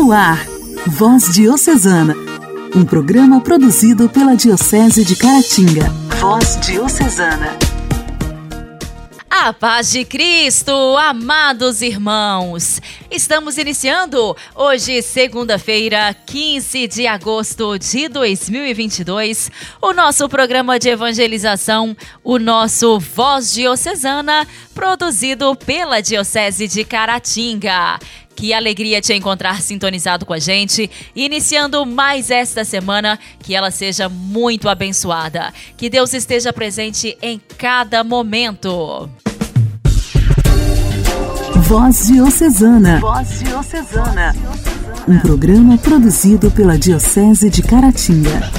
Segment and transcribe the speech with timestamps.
[0.00, 0.46] No ar,
[0.86, 2.14] Voz Diocesana,
[2.72, 5.90] um programa produzido pela Diocese de Caratinga.
[6.20, 7.58] Voz Diocesana.
[9.28, 12.80] A paz de Cristo, amados irmãos!
[13.10, 19.50] Estamos iniciando hoje, segunda-feira, 15 de agosto de 2022,
[19.82, 27.98] o nosso programa de evangelização, o nosso Voz Diocesana, produzido pela Diocese de Caratinga.
[28.38, 34.08] Que alegria te encontrar sintonizado com a gente, iniciando mais esta semana, que ela seja
[34.08, 35.52] muito abençoada.
[35.76, 39.10] Que Deus esteja presente em cada momento.
[41.66, 43.00] Voz Diocesana.
[43.00, 44.32] Voz Diocesana.
[45.08, 48.52] Um programa produzido pela Diocese de Caratinga.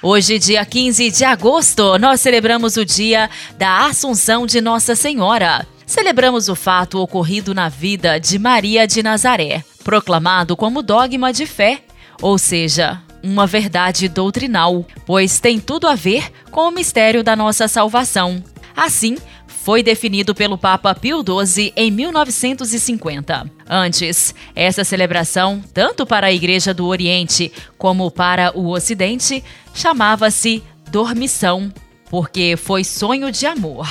[0.00, 3.28] Hoje, dia 15 de agosto, nós celebramos o dia
[3.58, 5.66] da Assunção de Nossa Senhora.
[5.86, 11.82] Celebramos o fato ocorrido na vida de Maria de Nazaré, proclamado como dogma de fé,
[12.20, 17.68] ou seja, uma verdade doutrinal, pois tem tudo a ver com o mistério da nossa
[17.68, 18.42] salvação.
[18.76, 19.16] Assim,
[19.46, 23.48] foi definido pelo Papa Pio XII em 1950.
[23.68, 31.72] Antes, essa celebração, tanto para a Igreja do Oriente como para o Ocidente, chamava-se Dormição,
[32.10, 33.88] porque foi sonho de amor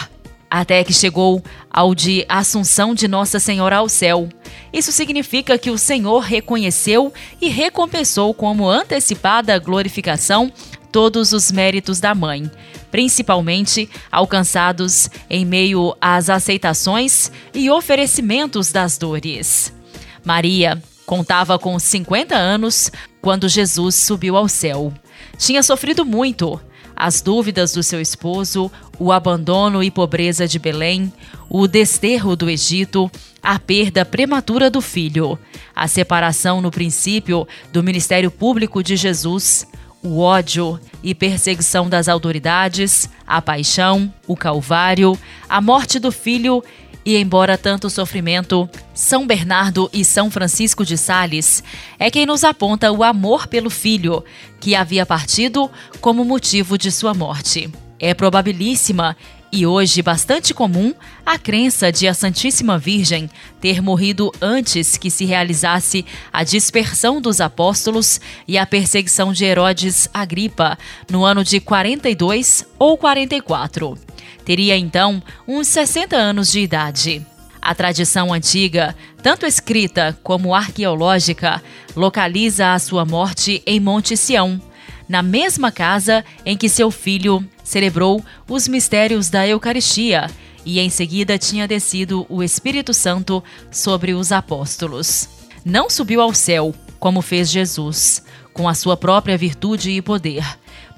[0.52, 4.28] até que chegou ao de Assunção de Nossa Senhora ao céu.
[4.74, 10.52] Isso significa que o Senhor reconheceu e recompensou como antecipada glorificação
[10.92, 12.52] todos os méritos da mãe,
[12.92, 19.74] principalmente alcançados em meio às aceitações e oferecimentos das dores.
[20.22, 22.92] Maria contava com 50 anos
[23.22, 24.94] quando Jesus subiu ao céu.
[25.38, 26.60] Tinha sofrido muito,
[27.02, 31.12] as dúvidas do seu esposo, o abandono e pobreza de Belém,
[31.50, 33.10] o desterro do Egito,
[33.42, 35.36] a perda prematura do filho,
[35.76, 39.66] a separação no princípio do ministério público de Jesus,
[40.04, 45.18] o ódio e perseguição das autoridades, a paixão, o calvário,
[45.50, 46.64] a morte do filho
[47.06, 51.64] e embora tanto sofrimento, São Bernardo e São Francisco de Sales
[51.98, 54.24] é quem nos aponta o amor pelo filho,
[54.60, 55.70] que havia partido
[56.00, 57.70] como motivo de sua morte.
[58.00, 59.16] É probabilíssima
[59.52, 60.94] e hoje bastante comum
[61.26, 63.30] a crença de a Santíssima Virgem
[63.60, 70.08] ter morrido antes que se realizasse a dispersão dos apóstolos e a perseguição de Herodes
[70.14, 70.78] Agripa
[71.10, 73.98] no ano de 42 ou 44.
[74.46, 77.26] Teria então uns 60 anos de idade.
[77.62, 81.62] A tradição antiga, tanto escrita como arqueológica,
[81.96, 84.60] localiza a sua morte em Monte Sião,
[85.08, 90.28] na mesma casa em que seu filho celebrou os mistérios da Eucaristia
[90.66, 95.30] e em seguida tinha descido o Espírito Santo sobre os apóstolos.
[95.64, 98.24] Não subiu ao céu, como fez Jesus,
[98.54, 100.44] com a sua própria virtude e poder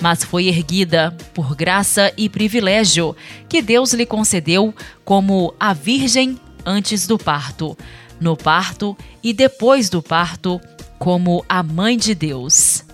[0.01, 3.15] mas foi erguida por graça e privilégio
[3.47, 4.73] que Deus lhe concedeu
[5.03, 7.77] como a Virgem antes do parto,
[8.19, 10.59] no parto e depois do parto,
[10.97, 12.85] como a Mãe de Deus.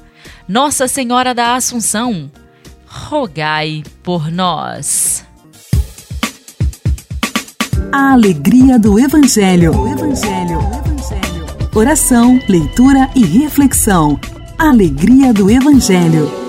[0.48, 2.32] Nossa Senhora da Assunção,
[2.86, 5.26] rogai por nós.
[7.92, 9.76] A alegria do Evangelho.
[9.76, 10.60] O Evangelho.
[10.60, 11.70] O Evangelho.
[11.76, 14.20] Oração, leitura e reflexão.
[14.58, 16.49] Alegria do Evangelho.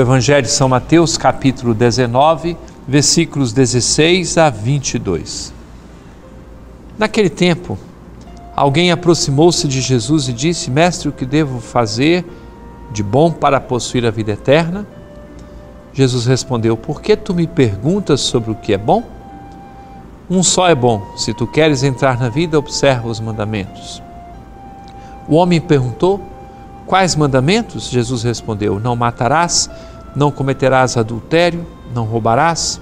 [0.00, 2.56] Evangelho de São Mateus, capítulo 19,
[2.88, 5.52] versículos 16 a 22.
[6.98, 7.78] Naquele tempo,
[8.56, 12.24] alguém aproximou-se de Jesus e disse: Mestre, o que devo fazer
[12.90, 14.86] de bom para possuir a vida eterna?
[15.92, 19.04] Jesus respondeu: Por que tu me perguntas sobre o que é bom?
[20.30, 21.12] Um só é bom.
[21.16, 24.02] Se tu queres entrar na vida, observa os mandamentos.
[25.28, 26.20] O homem perguntou:
[26.86, 27.88] Quais mandamentos?
[27.88, 29.68] Jesus respondeu: Não matarás
[30.14, 32.80] não cometerás adultério, não roubarás,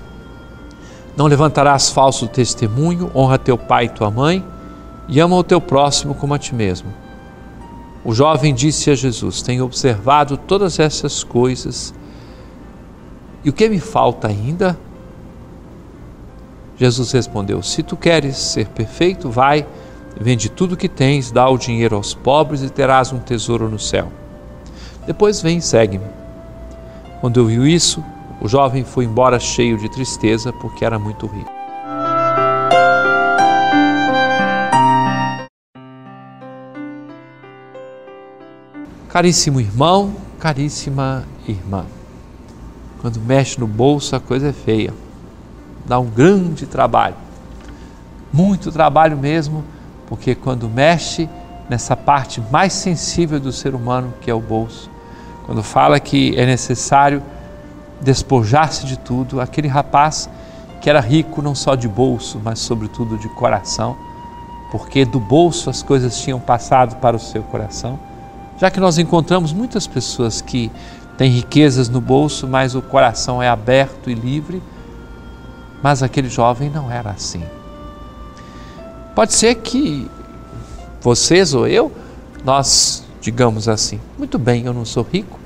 [1.17, 4.45] não levantarás falso testemunho, honra teu pai e tua mãe
[5.09, 6.93] e ama o teu próximo como a ti mesmo.
[8.05, 11.93] O jovem disse a Jesus: Tenho observado todas essas coisas
[13.45, 14.79] e o que me falta ainda?
[16.77, 19.67] Jesus respondeu: Se tu queres ser perfeito, vai,
[20.21, 24.11] Vende tudo que tens, dá o dinheiro aos pobres e terás um tesouro no céu.
[25.07, 26.18] Depois vem e segue-me.
[27.21, 28.05] Quando ouviu isso,
[28.41, 31.51] o jovem foi embora cheio de tristeza, porque era muito rico.
[39.09, 41.87] Caríssimo irmão, caríssima irmã,
[43.01, 44.95] quando mexe no bolso a coisa é feia,
[45.85, 47.17] dá um grande trabalho,
[48.33, 49.65] muito trabalho mesmo
[50.07, 51.29] porque quando mexe
[51.69, 54.91] nessa parte mais sensível do ser humano, que é o bolso,
[55.49, 57.23] quando fala que é necessário
[58.03, 60.29] despojar-se de tudo, aquele rapaz
[60.79, 63.97] que era rico não só de bolso, mas sobretudo de coração,
[64.71, 67.99] porque do bolso as coisas tinham passado para o seu coração.
[68.59, 70.71] Já que nós encontramos muitas pessoas que
[71.17, 74.63] têm riquezas no bolso, mas o coração é aberto e livre,
[75.83, 77.43] mas aquele jovem não era assim.
[79.15, 80.11] Pode ser que
[81.01, 81.91] vocês ou eu,
[82.45, 85.38] nós digamos assim: muito bem, eu não sou rico,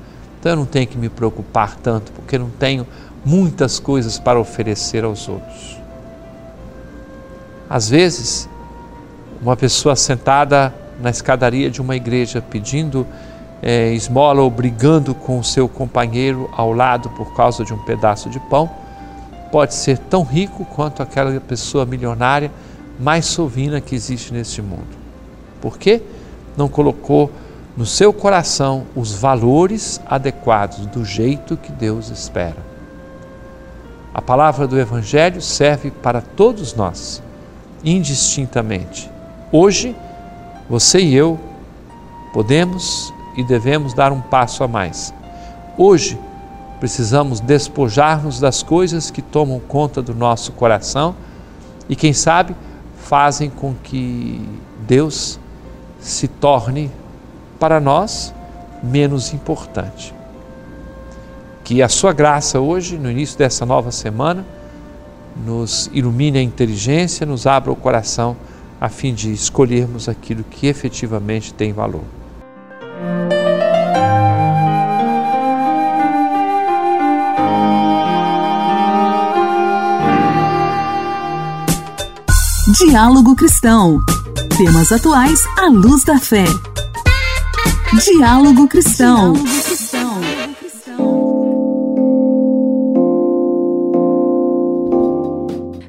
[0.43, 2.85] então eu não tenho que me preocupar tanto, porque não tenho
[3.23, 5.79] muitas coisas para oferecer aos outros.
[7.69, 8.49] Às vezes,
[9.41, 13.07] uma pessoa sentada na escadaria de uma igreja pedindo
[13.61, 18.29] é, esmola ou brigando com o seu companheiro ao lado por causa de um pedaço
[18.29, 18.69] de pão,
[19.49, 22.51] pode ser tão rico quanto aquela pessoa milionária
[22.99, 24.97] mais sovina que existe neste mundo.
[25.61, 26.01] Por quê?
[26.57, 27.31] Não colocou
[27.75, 32.73] no seu coração os valores adequados do jeito que Deus espera.
[34.13, 37.21] A palavra do Evangelho serve para todos nós,
[37.83, 39.09] indistintamente.
[39.51, 39.95] Hoje,
[40.69, 41.39] você e eu
[42.31, 45.11] podemos e devemos dar um passo a mais.
[45.75, 46.19] Hoje,
[46.79, 51.15] precisamos despojar-nos das coisas que tomam conta do nosso coração
[51.89, 52.55] e, quem sabe,
[52.97, 54.47] fazem com que
[54.85, 55.39] Deus
[55.99, 56.91] se torne
[57.63, 58.35] para nós
[58.83, 60.13] menos importante.
[61.63, 64.45] Que a sua graça hoje, no início dessa nova semana,
[65.45, 68.35] nos ilumine a inteligência, nos abra o coração
[68.81, 72.03] a fim de escolhermos aquilo que efetivamente tem valor.
[82.77, 83.99] Diálogo Cristão.
[84.57, 86.43] Temas atuais à luz da fé.
[88.01, 89.33] Diálogo Cristão.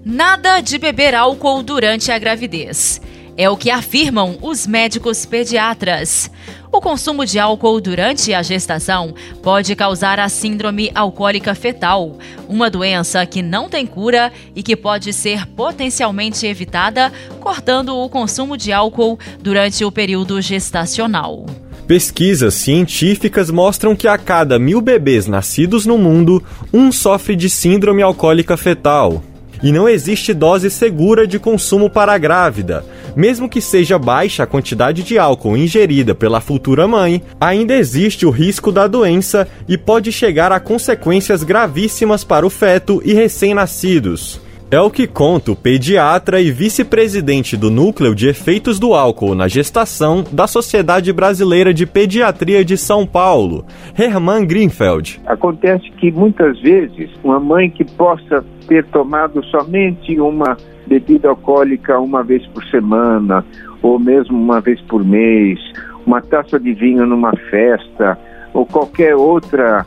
[0.05, 3.01] Nada de beber álcool durante a gravidez.
[3.39, 6.31] É o que afirmam os médicos pediatras.
[6.71, 13.25] O consumo de álcool durante a gestação pode causar a síndrome alcoólica fetal, uma doença
[13.25, 17.11] que não tem cura e que pode ser potencialmente evitada
[17.41, 21.47] cortando o consumo de álcool durante o período gestacional.
[21.87, 26.43] Pesquisas científicas mostram que a cada mil bebês nascidos no mundo,
[26.73, 29.23] um sofre de síndrome alcoólica fetal.
[29.63, 32.85] E não existe dose segura de consumo para a grávida.
[33.15, 38.31] Mesmo que seja baixa a quantidade de álcool ingerida pela futura mãe, ainda existe o
[38.31, 44.41] risco da doença e pode chegar a consequências gravíssimas para o feto e recém-nascidos.
[44.71, 49.47] É o que conta o pediatra e vice-presidente do Núcleo de Efeitos do Álcool na
[49.47, 53.65] Gestação da Sociedade Brasileira de Pediatria de São Paulo,
[53.97, 55.21] Herman Greenfeld.
[55.27, 60.57] Acontece que muitas vezes uma mãe que possa ter tomado somente uma
[60.87, 63.45] bebida alcoólica uma vez por semana,
[63.83, 65.59] ou mesmo uma vez por mês,
[66.07, 68.19] uma taça de vinho numa festa,
[68.53, 69.85] ou qualquer outra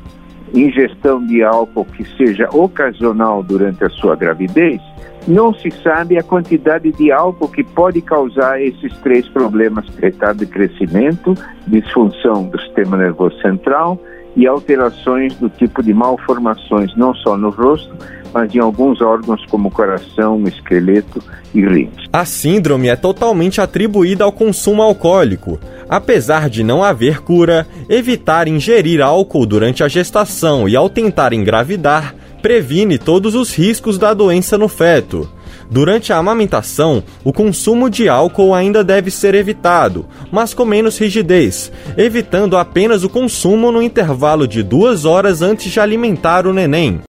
[0.54, 4.82] ingestão de álcool que seja ocasional durante a sua gravidez,
[5.27, 10.51] não se sabe a quantidade de álcool que pode causar esses três problemas: retardo de
[10.51, 11.34] crescimento,
[11.68, 14.00] disfunção do sistema nervoso central
[14.38, 17.91] e alterações do tipo de malformações, não só no rosto,
[18.32, 21.22] mas em alguns órgãos como coração, esqueleto
[21.56, 22.06] e rins.
[22.13, 25.60] A síndrome é totalmente atribuída ao consumo alcoólico.
[25.89, 32.13] Apesar de não haver cura, evitar ingerir álcool durante a gestação e ao tentar engravidar
[32.39, 35.27] previne todos os riscos da doença no feto.
[35.69, 41.71] Durante a amamentação, o consumo de álcool ainda deve ser evitado, mas com menos rigidez,
[41.97, 47.01] evitando apenas o consumo no intervalo de duas horas antes de alimentar o neném.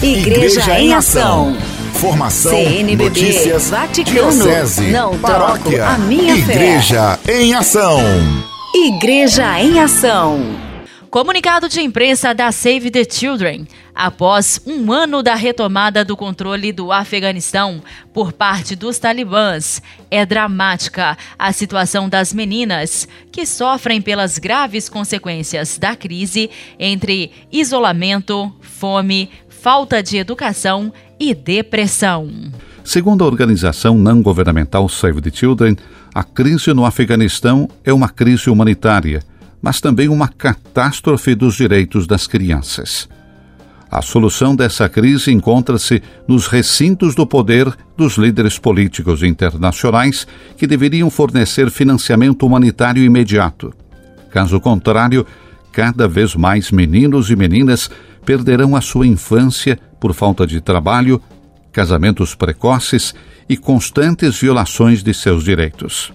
[0.00, 1.56] Igreja, Igreja em Ação.
[1.92, 7.40] Formação, CNBB, notícias, Vaticano, diocese, não paróquia, a minha Igreja fé.
[7.40, 8.00] em Ação.
[8.74, 10.71] Igreja em Ação.
[11.12, 13.68] Comunicado de imprensa da Save the Children.
[13.94, 17.82] Após um ano da retomada do controle do Afeganistão
[18.14, 25.76] por parte dos talibãs, é dramática a situação das meninas que sofrem pelas graves consequências
[25.76, 30.90] da crise entre isolamento, fome, falta de educação
[31.20, 32.26] e depressão.
[32.82, 35.76] Segundo a organização não governamental Save the Children,
[36.14, 39.22] a crise no Afeganistão é uma crise humanitária
[39.62, 43.08] mas também uma catástrofe dos direitos das crianças.
[43.88, 50.26] A solução dessa crise encontra-se nos recintos do poder dos líderes políticos internacionais
[50.56, 53.72] que deveriam fornecer financiamento humanitário imediato.
[54.30, 55.26] Caso contrário,
[55.70, 57.90] cada vez mais meninos e meninas
[58.24, 61.20] perderão a sua infância por falta de trabalho,
[61.70, 63.14] casamentos precoces
[63.46, 66.12] e constantes violações de seus direitos.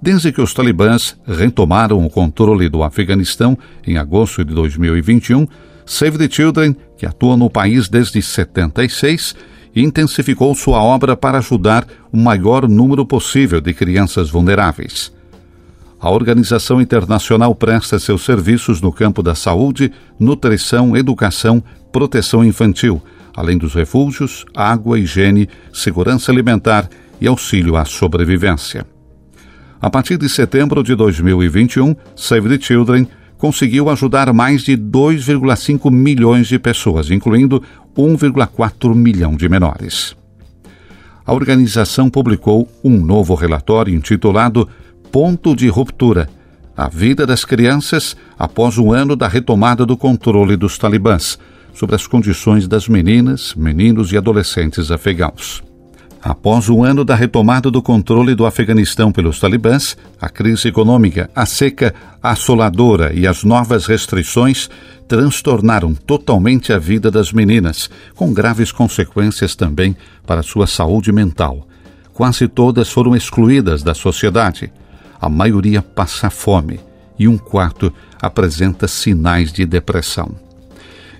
[0.00, 5.46] Desde que os talibãs retomaram o controle do Afeganistão em agosto de 2021,
[5.86, 9.34] Save the Children, que atua no país desde 76,
[9.74, 15.12] intensificou sua obra para ajudar o maior número possível de crianças vulneráveis.
[16.00, 23.02] A organização internacional presta seus serviços no campo da saúde, nutrição, educação, proteção infantil,
[23.34, 26.88] além dos refúgios, água, higiene, segurança alimentar
[27.20, 28.93] e auxílio à sobrevivência.
[29.84, 36.46] A partir de setembro de 2021, Save the Children conseguiu ajudar mais de 2,5 milhões
[36.46, 37.62] de pessoas, incluindo
[37.94, 40.16] 1,4 milhão de menores.
[41.26, 44.66] A organização publicou um novo relatório intitulado
[45.12, 46.30] Ponto de Ruptura
[46.74, 51.38] A Vida das Crianças após o ano da retomada do controle dos talibãs,
[51.74, 55.62] sobre as condições das meninas, meninos e adolescentes afegãos.
[56.24, 61.44] Após um ano da retomada do controle do Afeganistão pelos talibãs, a crise econômica, a
[61.44, 64.70] seca assoladora e as novas restrições
[65.06, 69.94] transtornaram totalmente a vida das meninas, com graves consequências também
[70.26, 71.68] para sua saúde mental.
[72.14, 74.72] Quase todas foram excluídas da sociedade.
[75.20, 76.80] A maioria passa fome
[77.18, 80.34] e um quarto apresenta sinais de depressão.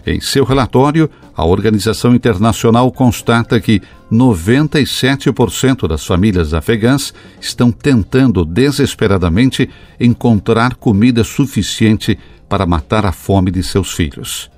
[0.07, 3.81] Em seu relatório, a organização internacional constata que
[4.13, 9.69] 97% das famílias afegãs estão tentando desesperadamente
[9.99, 12.19] encontrar comida suficiente
[12.49, 14.51] para matar a fome de seus filhos.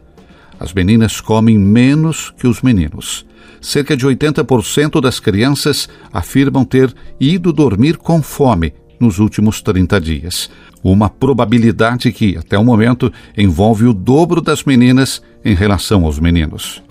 [0.59, 3.25] As meninas comem menos que os meninos.
[3.61, 10.51] Cerca de 80% das crianças afirmam ter ido dormir com fome nos últimos 30 dias.
[10.83, 16.83] Uma probabilidade que, até o momento, envolve o dobro das meninas em relação aos meninos.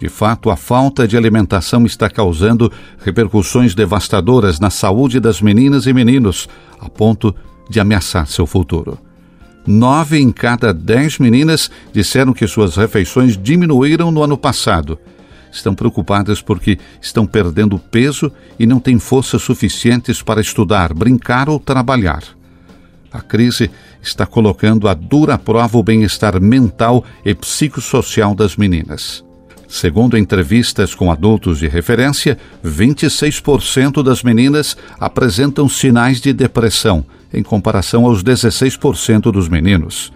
[0.00, 5.92] De fato, a falta de alimentação está causando repercussões devastadoras na saúde das meninas e
[5.92, 6.48] meninos,
[6.80, 7.34] a ponto
[7.70, 8.98] de ameaçar seu futuro.
[9.66, 14.98] Nove em cada dez meninas disseram que suas refeições diminuíram no ano passado.
[15.54, 21.60] Estão preocupadas porque estão perdendo peso e não têm forças suficientes para estudar, brincar ou
[21.60, 22.24] trabalhar.
[23.12, 23.70] A crise
[24.02, 29.24] está colocando a dura prova o bem-estar mental e psicossocial das meninas.
[29.68, 38.06] Segundo entrevistas com adultos de referência, 26% das meninas apresentam sinais de depressão, em comparação
[38.06, 40.12] aos 16% dos meninos.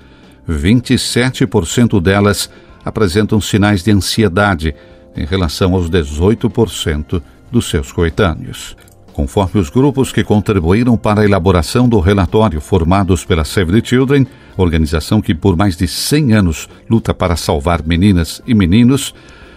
[0.48, 2.50] 27% delas
[2.84, 4.74] apresentam sinais de ansiedade,
[5.16, 8.76] em relação aos 18% dos seus coetâneos
[9.18, 14.24] conforme os grupos que contribuíram para a elaboração do relatório formados pela Save the Children,
[14.56, 19.12] organização que por mais de 100 anos luta para salvar meninas e meninos,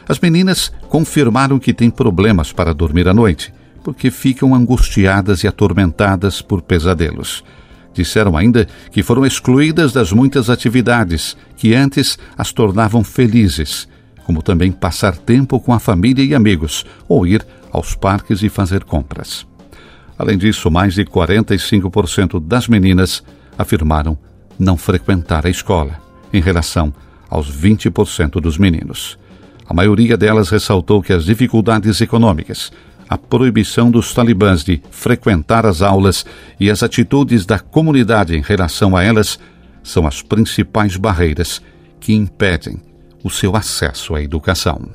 [0.09, 3.53] as meninas confirmaram que têm problemas para dormir à noite,
[3.83, 7.43] porque ficam angustiadas e atormentadas por pesadelos.
[7.93, 13.87] Disseram ainda que foram excluídas das muitas atividades que antes as tornavam felizes,
[14.25, 18.83] como também passar tempo com a família e amigos ou ir aos parques e fazer
[18.83, 19.45] compras.
[20.17, 23.23] Além disso, mais de 45% das meninas
[23.57, 24.17] afirmaram
[24.59, 25.99] não frequentar a escola,
[26.31, 26.93] em relação
[27.29, 29.17] aos 20% dos meninos.
[29.67, 32.71] A maioria delas ressaltou que as dificuldades econômicas,
[33.09, 36.25] a proibição dos talibãs de frequentar as aulas
[36.59, 39.39] e as atitudes da comunidade em relação a elas
[39.83, 41.61] são as principais barreiras
[41.99, 42.90] que impedem
[43.23, 44.89] o seu acesso à educação.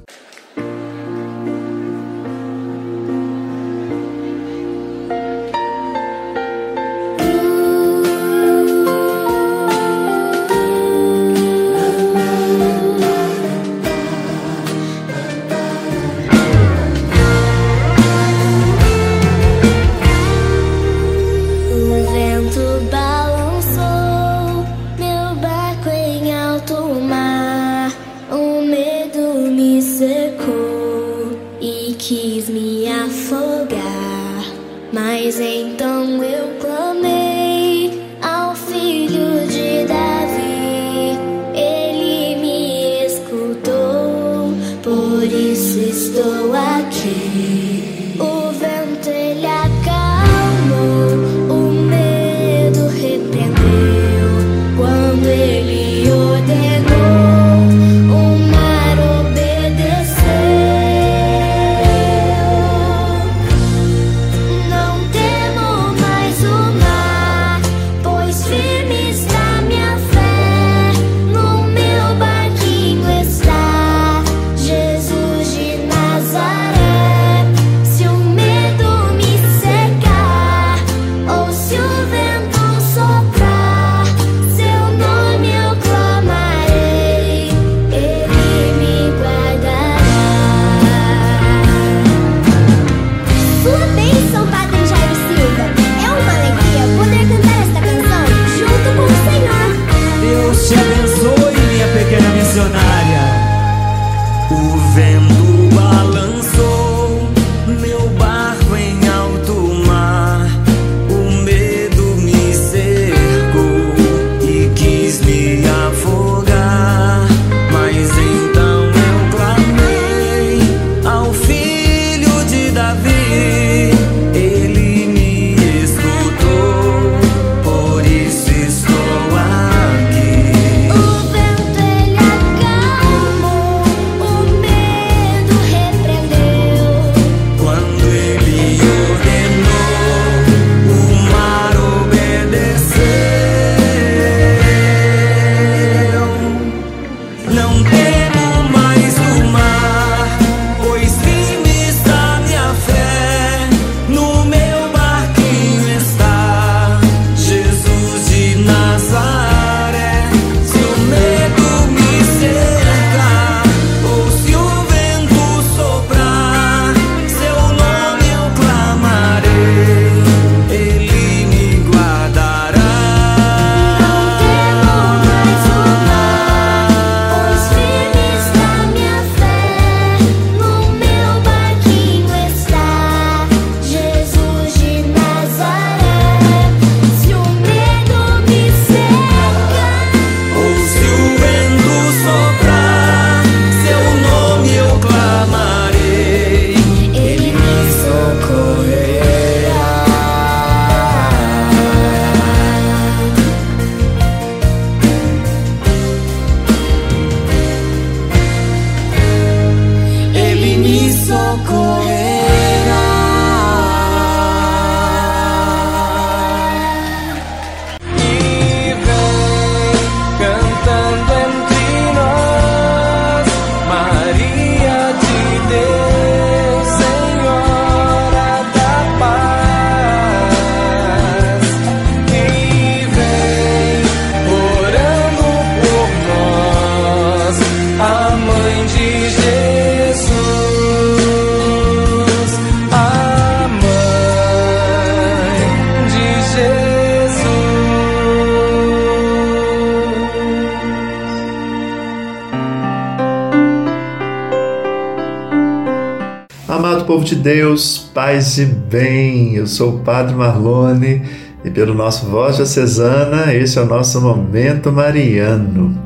[257.26, 259.56] De Deus, paz e bem.
[259.56, 261.22] Eu sou o Padre Marlone
[261.64, 266.00] e pelo nosso Voz Diocesana, esse é o nosso Momento Mariano.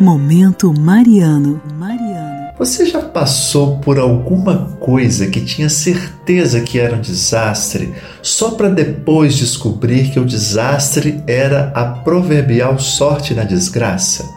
[0.00, 1.60] Momento Mariano.
[1.78, 2.50] Mariano.
[2.58, 8.68] Você já passou por alguma coisa que tinha certeza que era um desastre, só para
[8.68, 14.35] depois descobrir que o desastre era a proverbial sorte na desgraça?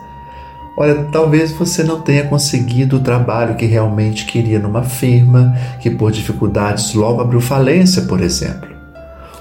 [0.80, 6.10] Olha, talvez você não tenha conseguido o trabalho que realmente queria numa firma, que por
[6.10, 8.70] dificuldades logo abriu falência, por exemplo.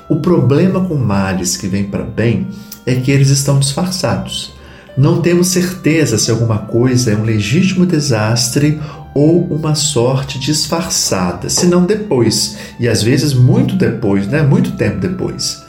[0.08, 2.48] O problema com males que vêm para bem
[2.84, 4.52] é que eles estão disfarçados.
[4.96, 8.80] Não temos certeza se alguma coisa é um legítimo desastre
[9.14, 14.42] ou uma sorte disfarçada, senão depois, e às vezes muito depois, né?
[14.42, 15.67] Muito tempo depois.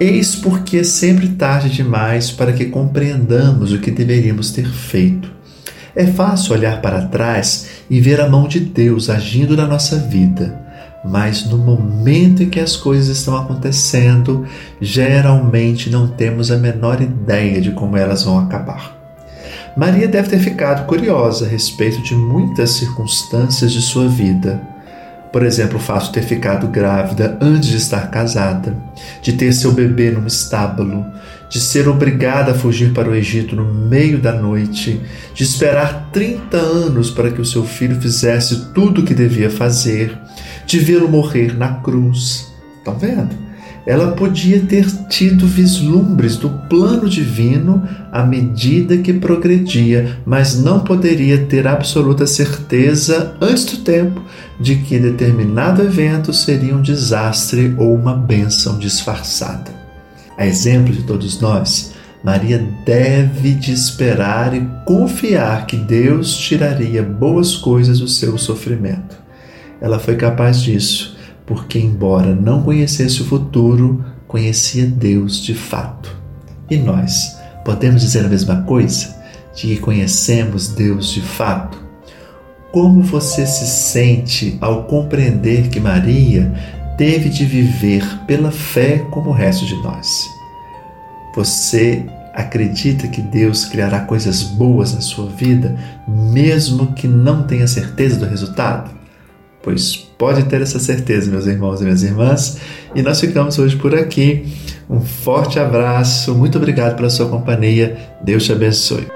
[0.00, 5.30] Eis porque é sempre tarde demais para que compreendamos o que deveríamos ter feito.
[5.94, 10.60] É fácil olhar para trás e ver a mão de Deus agindo na nossa vida,
[11.04, 14.44] mas no momento em que as coisas estão acontecendo,
[14.80, 19.00] geralmente não temos a menor ideia de como elas vão acabar.
[19.76, 24.73] Maria deve ter ficado curiosa a respeito de muitas circunstâncias de sua vida
[25.34, 28.72] Por exemplo, o fato de ter ficado grávida antes de estar casada,
[29.20, 31.04] de ter seu bebê num estábulo,
[31.50, 35.00] de ser obrigada a fugir para o Egito no meio da noite,
[35.34, 40.16] de esperar 30 anos para que o seu filho fizesse tudo o que devia fazer,
[40.66, 42.54] de vê-lo morrer na cruz.
[42.78, 43.43] Estão vendo?
[43.86, 51.44] Ela podia ter tido vislumbres do plano divino à medida que progredia, mas não poderia
[51.44, 54.22] ter absoluta certeza antes do tempo
[54.58, 59.70] de que determinado evento seria um desastre ou uma bênção disfarçada.
[60.38, 61.92] A exemplo de todos nós,
[62.24, 69.22] Maria deve de esperar e confiar que Deus tiraria boas coisas do seu sofrimento.
[69.78, 71.13] Ela foi capaz disso
[71.46, 76.16] porque, embora não conhecesse o futuro, conhecia Deus de fato.
[76.70, 79.14] E nós podemos dizer a mesma coisa?
[79.54, 81.82] De que conhecemos Deus de fato?
[82.72, 86.52] Como você se sente ao compreender que Maria
[86.98, 90.26] teve de viver pela fé como o resto de nós?
[91.36, 92.04] Você
[92.34, 95.76] acredita que Deus criará coisas boas na sua vida,
[96.08, 98.90] mesmo que não tenha certeza do resultado?
[99.62, 102.56] Pois pode ter essa certeza, meus irmãos e minhas irmãs.
[102.94, 104.46] E nós ficamos hoje por aqui.
[104.88, 107.98] Um forte abraço, muito obrigado pela sua companhia.
[108.22, 109.06] Deus te abençoe.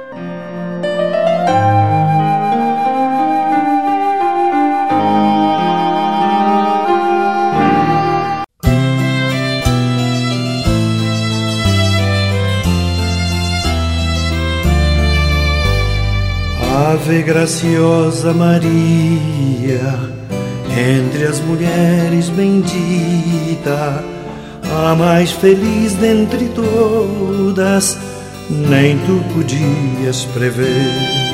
[16.92, 20.18] Ave graciosa Maria
[20.76, 24.04] entre as mulheres bendita,
[24.64, 27.98] a mais feliz dentre todas,
[28.50, 31.28] nem tu podias prever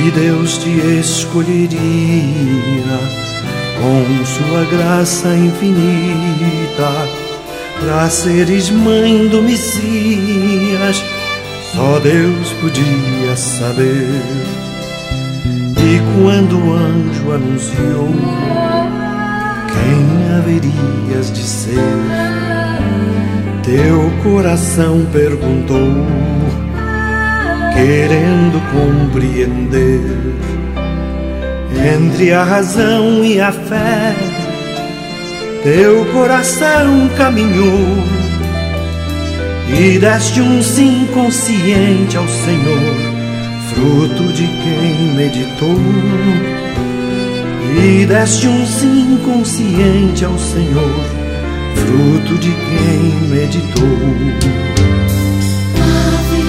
[0.00, 1.78] que Deus te escolheria
[3.80, 6.90] com sua graça infinita
[7.80, 11.02] para seres mãe do Messias.
[11.74, 14.69] Só Deus podia saber.
[15.82, 18.08] E quando o anjo anunciou
[19.72, 21.78] quem haverias de ser,
[23.62, 26.06] teu coração perguntou,
[27.74, 30.50] querendo compreender
[31.94, 34.14] entre a razão e a fé.
[35.62, 38.04] Teu coração caminhou
[39.78, 43.09] e deste um sim consciente ao Senhor
[43.74, 45.76] fruto de quem meditou
[47.82, 51.04] e deste um sim consciente ao Senhor,
[51.74, 53.88] fruto de quem meditou.
[55.76, 56.42] Ave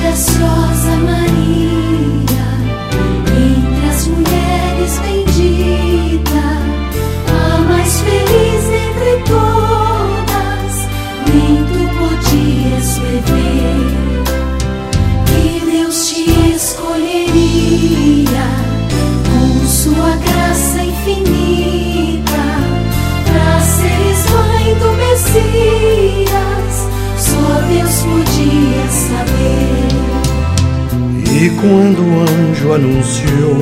[31.60, 33.58] quando o anjo anunciou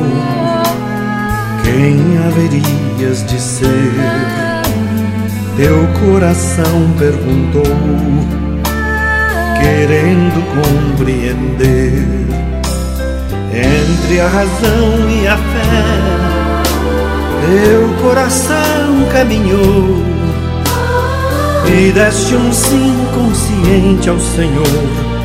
[1.63, 3.93] quem haverias de ser,
[5.56, 7.63] teu coração perguntou,
[9.60, 12.08] querendo compreender.
[13.52, 16.10] Entre a razão e a fé,
[17.45, 20.04] teu coração caminhou.
[21.67, 25.18] E deste um sim consciente ao Senhor,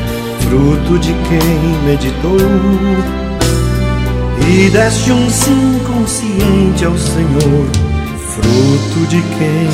[0.45, 2.37] fruto de quem meditou.
[4.47, 7.67] E deste um sim consciente ao Senhor,
[8.17, 9.69] fruto de quem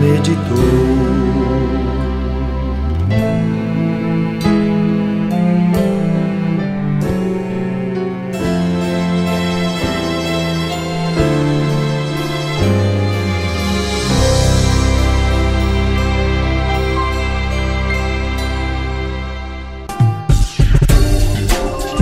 [0.00, 1.45] meditou.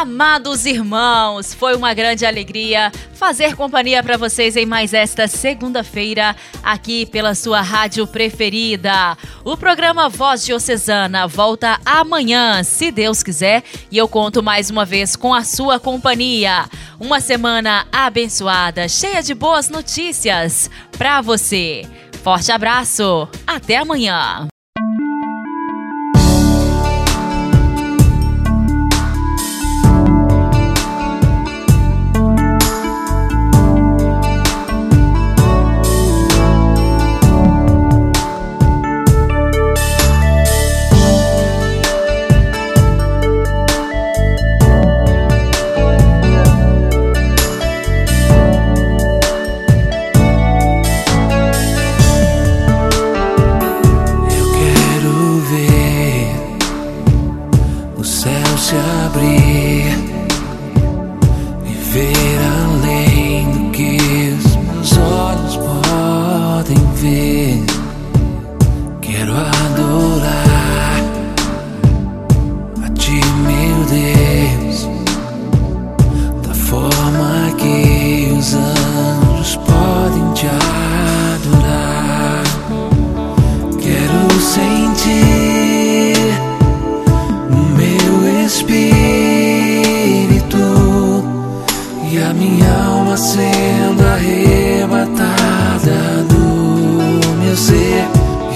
[0.00, 7.04] Amados irmãos, foi uma grande alegria fazer companhia para vocês em mais esta segunda-feira aqui
[7.04, 9.14] pela sua rádio preferida.
[9.44, 15.16] O programa Voz Diocesana volta amanhã, se Deus quiser, e eu conto mais uma vez
[15.16, 16.64] com a sua companhia.
[16.98, 21.86] Uma semana abençoada, cheia de boas notícias para você.
[22.24, 24.48] Forte abraço, até amanhã.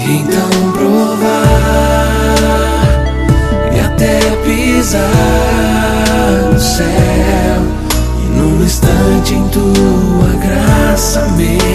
[0.07, 1.25] Então provar
[3.75, 5.01] e até pisar
[6.53, 6.85] no céu
[8.23, 11.74] e num instante em tua graça mesmo.